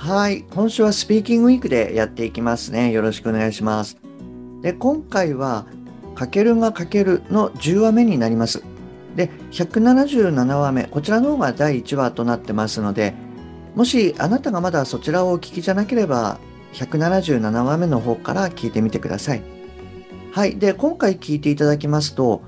[0.00, 2.90] はい今週はスピーキングウィークでやっていきますね。
[2.90, 3.98] よろしくお願いします。
[4.62, 5.66] で今回は
[6.16, 8.62] 「かけるがかける」の10話目になります。
[9.14, 13.12] で177話目こちらの方が第1話となってますので
[13.74, 16.38] もしあなたがまだそちらをお聞きじゃなければ
[16.72, 19.42] 177話目の方から聞いてみてください。
[20.32, 20.56] はい。
[20.56, 22.40] で今回聞いていただきますと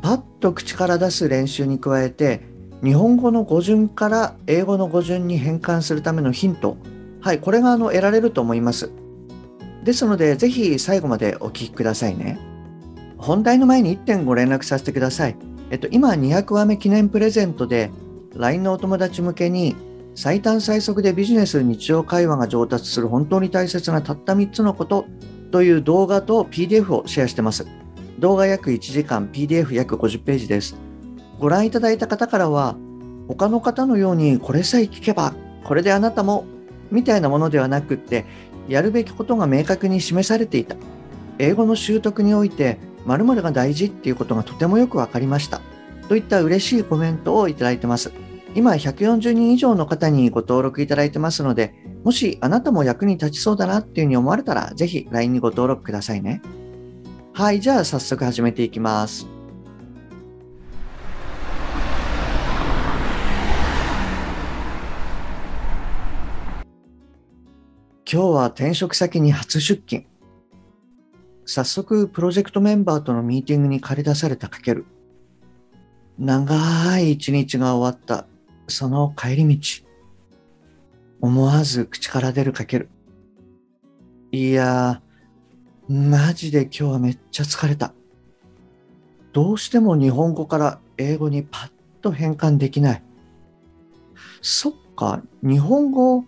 [0.00, 2.54] パッと口から出す練習に加えて
[2.84, 6.76] 日本語の語順から英語の語順に変換するためのヒント
[7.24, 8.92] はいこれがあの得られると思います
[9.82, 12.38] ですので、ぜひ最後までお聞きくださいね。
[13.18, 15.36] 本題の前に1点ご連絡させてください。
[15.70, 17.90] えっと、今、200話目記念プレゼントで、
[18.34, 19.76] LINE のお友達向けに、
[20.14, 25.06] 最短最速でビジネス日常会話が上達する本当に大切なたった3つのこと
[25.50, 27.66] という動画と PDF をシェアしてます。
[28.18, 30.76] 動画約1時間、PDF 約50ページです。
[31.38, 32.76] ご覧いただいた方からは、
[33.28, 36.46] 他の方のようにこれさえ聞けば、これであなたも、
[36.90, 38.24] みたいなものではなくって、
[38.68, 40.76] やるべきことが明確に示されていた。
[41.38, 45.60] 英語の習得において〇〇が大事っていうことがとてもよくわかりました。
[46.08, 48.12] といった嬉しいコメントをいただいてます。
[48.54, 56.40] 今140人以上の方にご登録いただいてますので、もしあなたも役に立ちそうだなっていうふうに思われたら、ぜひ LINE にご登録くださいね。
[57.32, 59.33] はい、じゃあ早速始めていきます。
[68.14, 70.04] 今日は転職先に初出勤。
[71.46, 74.86] 早速、プロジェクトメンバーとのミーティングに駆り出されたかける。
[76.16, 78.28] 長い一日が終わった、
[78.68, 79.84] その帰り道。
[81.22, 82.88] 思わず口から出るかける。
[84.30, 85.02] いや、
[85.88, 87.94] マジで今日はめっちゃ疲れた。
[89.32, 91.70] どうしても日本語から英語にパッ
[92.00, 93.02] と変換できない。
[94.40, 96.24] そっか、日本語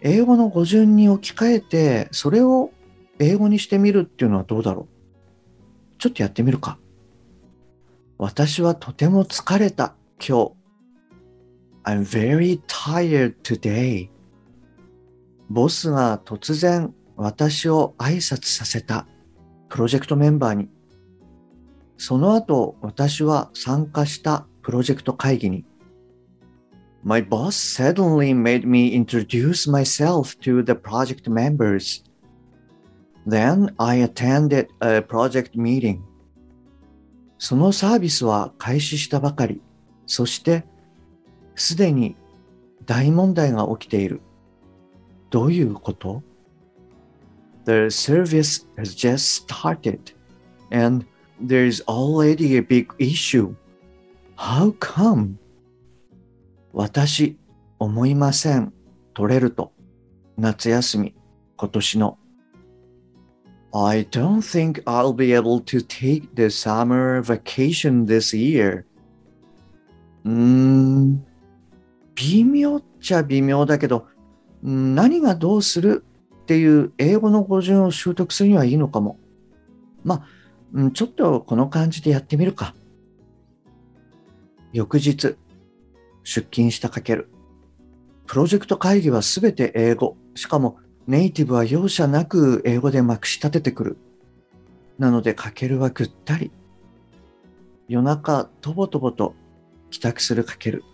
[0.00, 2.70] 英語の語順に置き換えて、それを
[3.18, 5.98] 英語にしてみるっていうのはどうだろう？
[5.98, 6.78] ちょっとやってみるか。
[8.16, 10.52] 私はとても疲れた、今日。
[11.84, 14.08] I'm very tired today.
[15.48, 19.06] ボスが突然私を挨拶させた
[19.68, 20.68] プロジェクトメンバーに。
[21.96, 25.64] その後私は参加したプロジェクト会議に。
[27.07, 32.03] my boss suddenly made me introduce myself to the project members.
[33.25, 36.01] Then I attended a project meeting.
[37.37, 39.61] そのサービスは開始したばかり。
[40.05, 40.65] そして、
[41.55, 42.15] すでに
[42.85, 44.21] 大問題が起きている。
[45.29, 46.23] どういうこと
[47.65, 50.13] ?The service has just started
[50.71, 51.05] and
[51.45, 53.53] there is already a big issue.
[54.37, 55.35] How come?
[56.78, 57.36] 私、
[57.80, 58.72] 思いません。
[59.12, 59.72] 取れると。
[60.36, 61.14] 夏休み、
[61.56, 62.18] 今年の。
[63.72, 68.84] I don't think I'll be able to take the summer vacation this year.
[70.24, 71.26] うーん、
[72.14, 74.06] 微妙っちゃ微妙だけど、
[74.62, 76.04] 何がどうする
[76.42, 79.18] っていう英語の語順を習得するにはいいのかも。
[80.04, 80.24] ま
[80.76, 82.76] あ、ちょっとこの感じでやってみるか。
[84.72, 85.34] 翌日、
[86.28, 87.30] 出勤したかける。
[88.26, 90.18] プロジェクト会議はすべて英語。
[90.34, 93.96] しかもネイティブは容赦なく英語でまくし立ててくる。
[94.98, 96.50] なのでかけるはぐったり。
[97.88, 99.34] 夜中とぼとぼと
[99.88, 100.84] 帰宅するかける。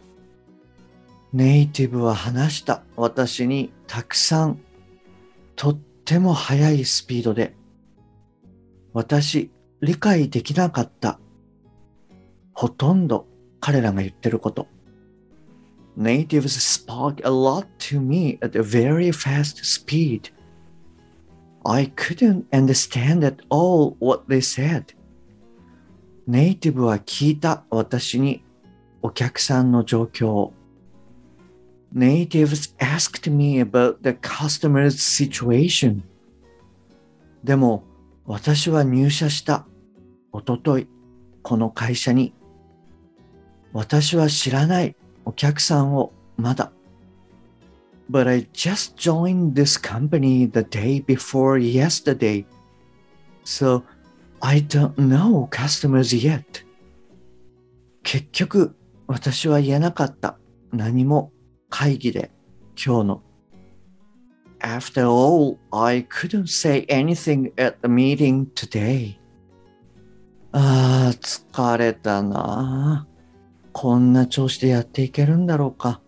[1.33, 4.61] ネイティブは話した私にたくさん
[5.57, 5.75] とっ
[6.05, 7.57] ても速いスピードで
[8.93, 9.51] 私
[9.83, 11.19] 理解できなかった
[12.53, 13.27] ほとんど
[13.59, 14.69] 彼らが言ってること
[15.97, 20.31] natives spoke a lot to me at a very fast speed.
[21.65, 24.95] I couldn't understand at all what they said.
[26.27, 28.43] ネイティブは聞いた私に
[29.03, 30.55] お客さんの状況を。
[31.95, 36.03] Natives asked me about the customer's situation.
[37.45, 37.85] でも
[38.27, 39.67] 私は入社した
[40.33, 40.89] おととい
[41.43, 42.33] この会社に
[43.75, 46.73] 私は知らないお客さんをまだ
[48.11, 52.45] But I just joined this company the day before yesterday.
[53.45, 53.83] So
[54.41, 56.65] I don't know customers yet.
[58.03, 58.77] 結局、
[59.07, 60.39] 私は言えなかった。
[60.71, 61.33] 何も
[61.71, 62.31] 会議で
[62.77, 63.23] 今日の。
[64.61, 69.17] After all, I couldn't say anything at the meeting today.
[70.53, 73.07] ああ、疲れたな。
[73.77, 76.01] こんな調子でやっていけるんだろうか。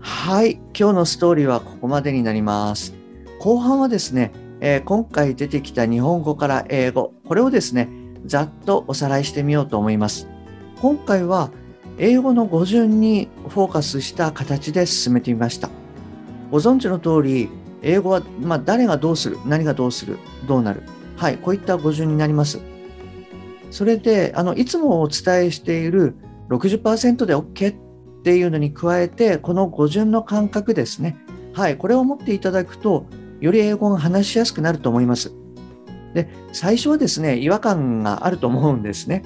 [0.00, 2.92] はい、今日のストーリーはここまでになります。
[3.38, 7.88] 後半はですね、えー今回出てきた日本語から英語、これをですね、
[8.26, 10.26] ざっとおさらいしてみようと思います。
[10.80, 11.52] 今回は
[11.98, 15.70] 英語の語順にフォーカスした形で進めてみました。
[16.50, 17.48] ご存知の通り、
[17.84, 20.82] 英語は、まあ、誰がどうする、何がどうする、どうなる？
[21.16, 22.60] はい、こういった語順になります。
[23.70, 26.14] それで、あの、いつもお伝えしている
[26.48, 31.16] 60%で OK っていうのに加えて、この語順の感覚ですね。
[31.52, 33.06] はい、これを持っていただくと、
[33.40, 35.32] より英語が話しやすくなると思います。
[36.14, 39.22] で、最初はですね、違和感があると思うんですね。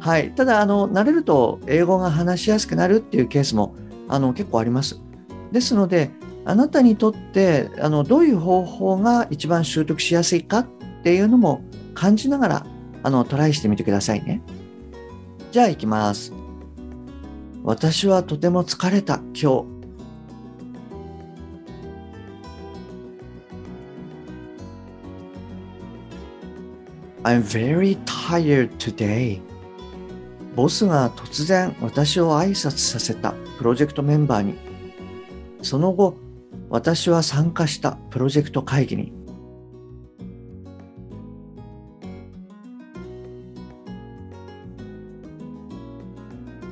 [0.00, 0.32] はい。
[0.32, 3.74] ただ、あの、慣れると英語が話しやすくなるっていうケースも、
[4.08, 5.00] あの、結構あります。
[5.50, 6.10] ですので、
[6.48, 10.66] あなたにとって、あの、どういう方法が一番習得しやすいかっ
[11.02, 11.60] ていうのも
[11.92, 12.66] 感じながら、
[13.02, 14.40] あの、トライしてみてくださいね。
[15.52, 16.32] じゃあ、行きます。
[17.64, 19.64] 私はとても疲れた、今日。
[27.24, 29.42] I'm very tired today.
[30.56, 34.54] ボスが突然私を挨拶させたプロジェクトメンバーに、
[35.60, 36.16] その後、
[36.70, 39.12] 私は参加したプロジェクト会議に、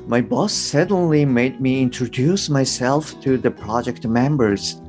[0.09, 4.81] My boss suddenly made me introduce myself to the project members.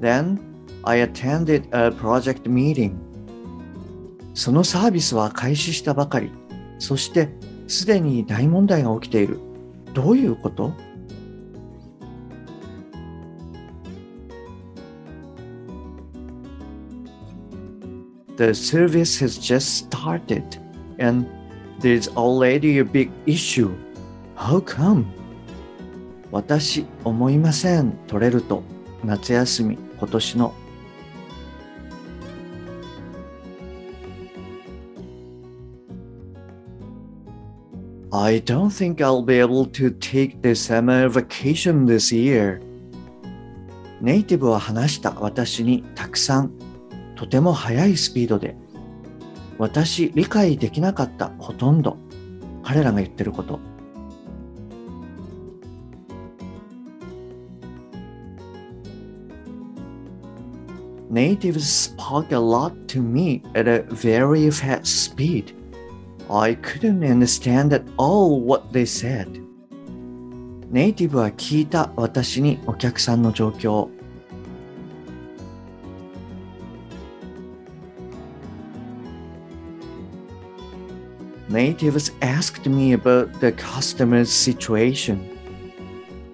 [0.00, 0.38] Then
[0.84, 2.94] I attended a project meeting.
[4.34, 6.30] そのサービスは開始したばかり。
[6.78, 7.28] そして、
[7.68, 9.38] すでに大問題が起きている。
[9.92, 10.72] どういうこと
[18.42, 20.58] The service has just started
[20.98, 21.30] and
[21.78, 23.72] there's already a big issue.
[24.34, 25.04] How come?
[26.32, 27.92] 私、思いません。
[28.08, 28.64] 取れると。
[29.04, 30.54] 夏休み、今年の
[38.10, 42.60] I don't think I'll be able to take the summer vacation this year.
[44.00, 46.61] ネイティブは話した私にたくさん、
[47.22, 48.56] とても速いスピードで。
[49.56, 51.96] 私理解できなかった、ほとんど。
[52.64, 53.60] 彼らが言ってること。
[61.12, 65.54] Natives spoke a lot to me at a very fast speed.
[66.28, 69.40] I couldn't understand at all what they said.
[70.72, 74.01] ネイティブは聞いた私にお客さんの状況。
[81.52, 85.18] Natives asked me about the customer's situation.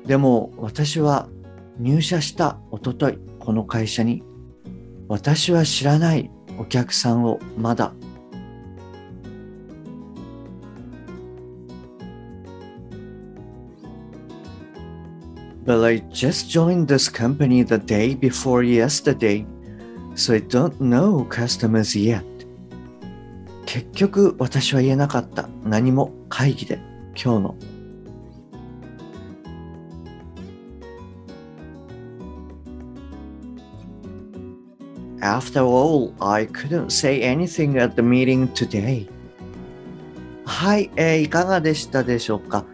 [0.06, 1.28] でも私は
[1.76, 4.22] 入社したおとといこの会社に
[5.08, 7.92] 私は知らないお客さんをまだ
[15.66, 19.44] But I just joined this company the day before yesterday,
[20.14, 22.37] so I don't know customers yet.
[23.70, 25.46] 結局私は言えなかった。
[25.62, 26.78] 何も会議で
[27.14, 27.54] 今日の。
[35.20, 39.06] After all, I couldn't say anything at the meeting today.
[40.46, 42.64] はい、えーいかがでしたでしょうか？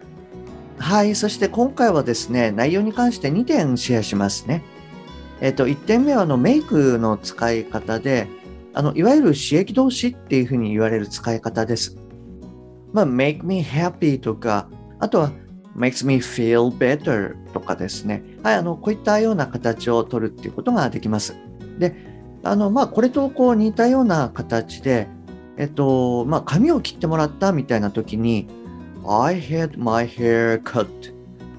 [0.79, 4.63] はい、そして今回はですね、内容に関して2点シェアしますね。
[5.41, 8.29] えっ、と、1点目はあのメイクの使い方で、
[8.75, 11.97] あの、いわゆる刺激動詞っていうふうに言われる使い方です。
[12.93, 15.33] まあ、make me happy とか、あとは
[15.77, 18.23] makes me feel better とかですね。
[18.43, 21.37] はい、あの、こういったような形を取るっていうことができます。
[21.79, 21.95] で、
[22.43, 25.09] あの、まあ、これとこう似たような形で、
[25.57, 28.49] えっと、まあ、髪を切ってもらったみたいな時に、
[29.07, 30.89] I had my hair cut.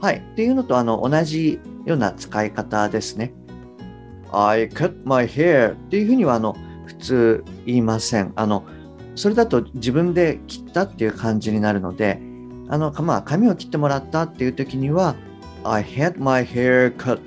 [0.01, 0.17] はい。
[0.17, 3.33] っていうのとあの同じような使い方ですね。
[4.31, 6.55] I cut my hair っていうふうにはあの
[6.99, 8.33] 普通言いません。
[8.35, 8.63] あの、
[9.15, 12.19] それだと自分で切ったっていう感じになるので、
[12.67, 15.15] あの、まあ、髪を切ってもらったっていう時には、
[15.63, 17.19] I had my hair cut.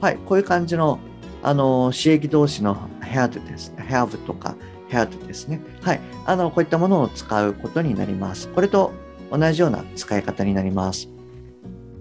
[0.00, 0.98] はい、こういう感じの、
[1.42, 3.72] あの、刺激動詞の had です。
[3.76, 4.54] have とか
[4.88, 5.60] had ですね。
[5.82, 8.48] はい、あの、こういったものを使うことになります。
[8.48, 8.92] これと
[9.30, 11.08] 同じような使い方になります。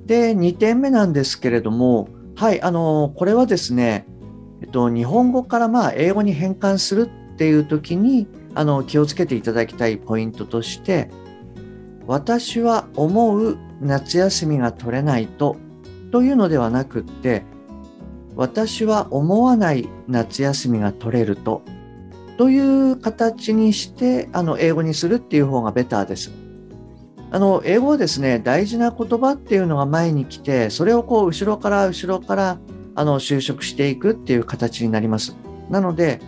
[0.05, 4.05] で、2点目なんですけれども、はい、あの、これはですね、
[4.65, 11.11] っと、日本語からまあ英語に変換するっていう時にあの気をつけていただきたいポイントとして
[12.07, 15.57] 私は思う夏休みが取れないと
[16.11, 17.43] というのではなくって
[18.35, 21.61] 私は思わない夏休みが取れると
[22.37, 22.59] とい
[22.91, 26.31] う形にしてあの英語にするっていう方がベターです。
[27.29, 32.57] あの英語はですね大事な言葉っていうのが前に来てそれをこう後ろから後ろから
[32.97, 35.37] あの就職していくっていう形になります。
[35.69, 36.19] なので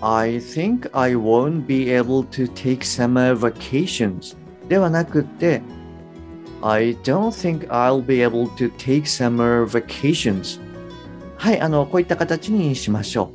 [0.00, 4.36] I think I won't be able to take summer vacations
[4.68, 5.62] ではなくて
[6.62, 10.60] I don't think I'll be able to take summer vacations
[11.38, 13.30] はい、あの、こういった形にしましょ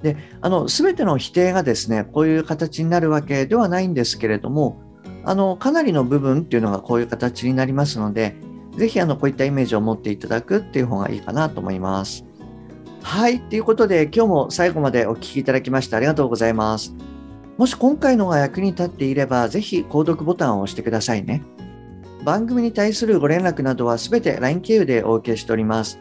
[0.00, 0.02] う。
[0.02, 4.80] で、あの、すべての否定がですね、こういう形になるわけではないんですけれども、
[5.22, 8.34] あの、かなりの部分っていうのがこういう形になりますので、
[8.76, 12.24] ぜひあの、こういったイメージを持っていただくっていう方がいいかなと思います。
[13.02, 13.40] はい。
[13.40, 16.94] ということで、今日も最後までお聴きいただきましてありがとうございます。
[17.56, 21.42] もし今回のが役に立っていれば、ぜひ購読ボタンを押してくださいね。
[22.24, 26.00] 番組に対するご連絡などはすべて LINE 経由でお受けしております。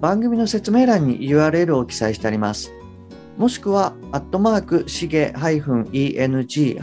[0.00, 2.72] 番組の説明欄に URL を記載してあります。
[3.36, 6.80] もしくは、アットマーク、しげ -eng-coach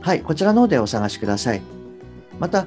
[0.00, 1.60] はい、こちらの方でお探しください。
[2.40, 2.66] また、